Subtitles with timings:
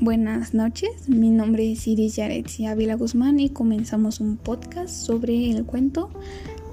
[0.00, 5.64] Buenas noches, mi nombre es Iris Yaretsi Ávila Guzmán y comenzamos un podcast sobre el
[5.64, 6.08] cuento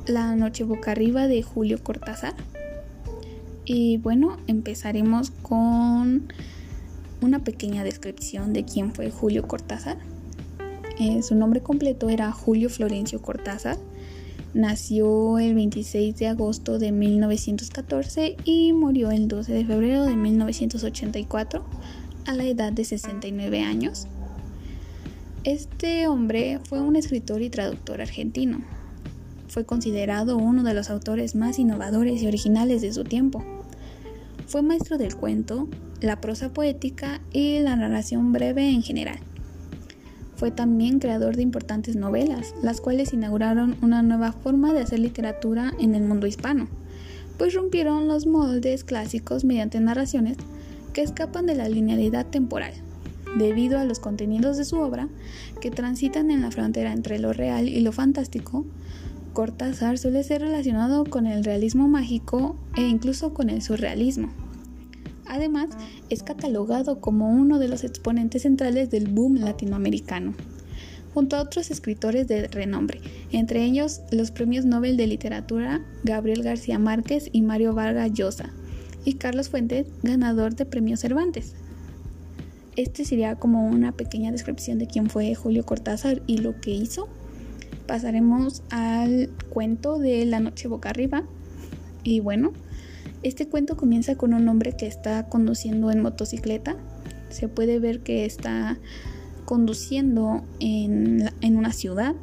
[0.06, 2.36] La noche boca arriba de Julio Cortázar.
[3.66, 6.28] Y bueno, empezaremos con
[7.20, 9.98] una pequeña descripción de quién fue Julio Cortázar.
[11.00, 13.78] Eh, su nombre completo era Julio Florencio Cortázar.
[14.54, 21.66] Nació el 26 de agosto de 1914 y murió el 12 de febrero de 1984
[22.26, 24.08] a la edad de 69 años.
[25.44, 28.60] Este hombre fue un escritor y traductor argentino.
[29.48, 33.44] Fue considerado uno de los autores más innovadores y originales de su tiempo.
[34.48, 35.68] Fue maestro del cuento,
[36.02, 39.20] la prosa poética y la narración breve en general.
[40.36, 45.74] Fue también creador de importantes novelas, las cuales inauguraron una nueva forma de hacer literatura
[45.80, 46.68] en el mundo hispano,
[47.38, 50.38] pues rompieron los moldes clásicos mediante narraciones
[50.96, 52.72] que escapan de la linealidad temporal,
[53.38, 55.10] debido a los contenidos de su obra
[55.60, 58.66] que transitan en la frontera entre lo real y lo fantástico.
[59.34, 64.30] Cortázar suele ser relacionado con el realismo mágico e incluso con el surrealismo.
[65.28, 65.68] Además,
[66.10, 70.34] es catalogado como uno de los exponentes centrales del boom latinoamericano,
[71.14, 73.02] junto a otros escritores de renombre,
[73.34, 78.54] entre ellos los premios Nobel de Literatura Gabriel García Márquez y Mario Vargas Llosa,
[79.06, 81.54] y Carlos Fuentes, ganador de Premio Cervantes.
[82.76, 87.08] Este sería como una pequeña descripción de quién fue Julio Cortázar y lo que hizo.
[87.88, 91.24] Pasaremos al cuento de La noche boca arriba.
[92.04, 92.52] Y bueno,
[93.24, 96.76] este cuento comienza con un hombre que está conduciendo en motocicleta.
[97.30, 98.78] Se puede ver que está
[99.46, 102.16] conduciendo en, una ciudad.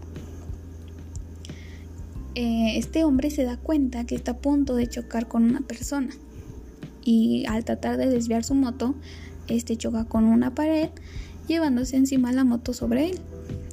[2.34, 6.10] Eh, este hombre se da cuenta que está a punto de chocar con una persona
[7.04, 8.94] y al tratar de desviar su moto,
[9.48, 10.90] este choca con una pared,
[11.48, 13.18] llevándose encima la moto sobre él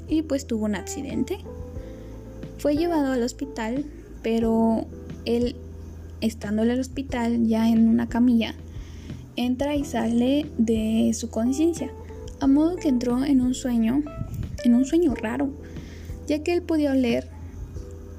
[0.08, 1.38] y pues tuvo un accidente.
[2.58, 3.86] Fue llevado al hospital,
[4.22, 4.86] pero
[5.26, 5.56] él,
[6.22, 8.56] estando en el hospital ya en una camilla,
[9.36, 11.92] entra y sale de su conciencia,
[12.42, 14.03] a modo que entró en un sueño,
[14.66, 15.50] en un sueño raro,
[16.28, 17.30] ya que él podía oler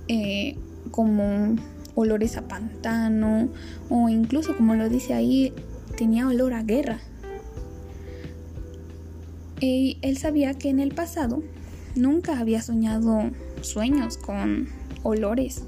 [0.08, 0.56] eh,
[0.90, 1.56] como
[2.00, 3.48] olores a pantano
[3.88, 5.52] o incluso como lo dice ahí
[5.96, 7.00] tenía olor a guerra.
[9.60, 11.42] Y él sabía que en el pasado
[11.94, 14.68] nunca había soñado sueños con
[15.02, 15.62] olores.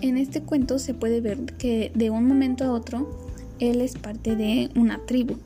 [0.00, 3.28] En este cuento se puede ver que de un momento a otro
[3.58, 5.38] él es parte de una tribu.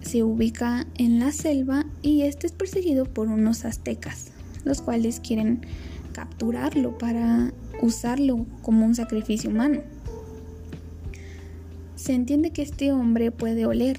[0.00, 4.28] Se ubica en la selva y este es perseguido por unos aztecas,
[4.64, 5.62] los cuales quieren
[6.12, 9.80] capturarlo para usarlo como un sacrificio humano.
[11.96, 13.98] Se entiende que este hombre puede oler,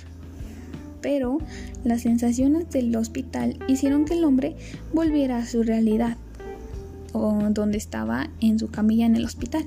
[1.01, 1.37] pero
[1.83, 4.55] las sensaciones del hospital hicieron que el hombre
[4.93, 6.17] volviera a su realidad,
[7.13, 9.65] o donde estaba en su camilla en el hospital.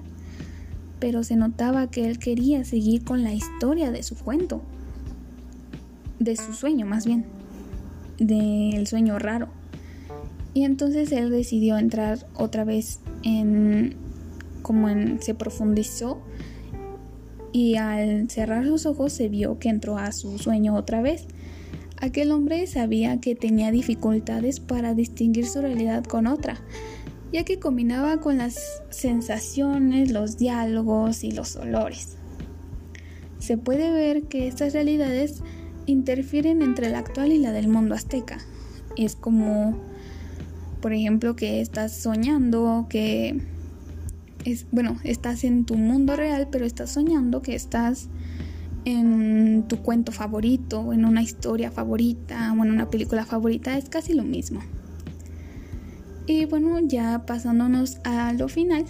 [0.98, 4.62] Pero se notaba que él quería seguir con la historia de su cuento,
[6.18, 7.24] de su sueño más bien,
[8.18, 9.48] del sueño raro.
[10.56, 13.94] Y entonces él decidió entrar otra vez en
[14.62, 16.22] como en se profundizó
[17.52, 21.26] y al cerrar sus ojos se vio que entró a su sueño otra vez.
[22.00, 26.56] Aquel hombre sabía que tenía dificultades para distinguir su realidad con otra,
[27.34, 32.16] ya que combinaba con las sensaciones, los diálogos y los olores.
[33.40, 35.42] Se puede ver que estas realidades
[35.84, 38.38] interfieren entre la actual y la del mundo azteca.
[38.96, 39.78] Es como
[40.80, 43.40] por ejemplo, que estás soñando, que
[44.44, 48.08] es, bueno, estás en tu mundo real, pero estás soñando que estás
[48.84, 54.14] en tu cuento favorito, en una historia favorita, o en una película favorita, es casi
[54.14, 54.60] lo mismo.
[56.26, 58.84] Y bueno, ya pasándonos a lo final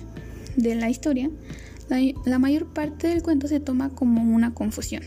[0.56, 1.30] de la historia,
[1.88, 5.02] la, la mayor parte del cuento se toma como una confusión.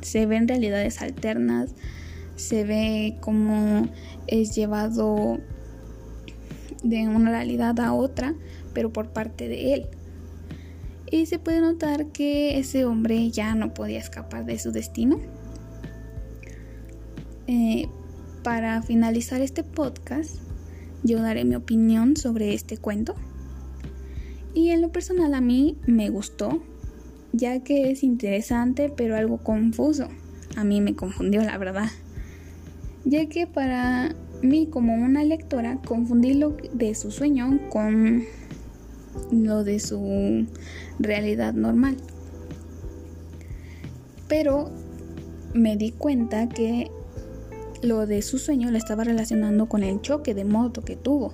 [0.00, 1.74] Se ven realidades alternas,
[2.36, 3.88] se ve cómo
[4.26, 5.40] es llevado
[6.82, 8.34] de una realidad a otra,
[8.72, 9.86] pero por parte de él.
[11.10, 15.18] Y se puede notar que ese hombre ya no podía escapar de su destino.
[17.46, 17.88] Eh,
[18.44, 20.36] para finalizar este podcast,
[21.02, 23.14] yo daré mi opinión sobre este cuento.
[24.54, 26.62] Y en lo personal a mí me gustó,
[27.32, 30.08] ya que es interesante pero algo confuso.
[30.56, 31.88] A mí me confundió la verdad.
[33.04, 38.24] Ya que para mí como una lectora confundí lo de su sueño con
[39.32, 40.46] lo de su
[40.98, 41.96] realidad normal.
[44.28, 44.70] Pero
[45.54, 46.90] me di cuenta que
[47.82, 51.32] lo de su sueño lo estaba relacionando con el choque de moto que tuvo.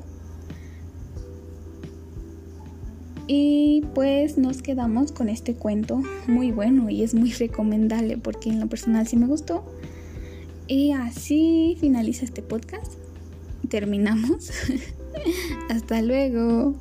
[3.28, 8.60] Y pues nos quedamos con este cuento muy bueno y es muy recomendable porque en
[8.60, 9.64] lo personal sí me gustó.
[10.68, 12.94] Y así finaliza este podcast.
[13.68, 14.50] Terminamos.
[15.68, 16.74] Hasta luego.